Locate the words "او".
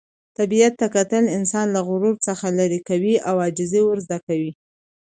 3.29-3.35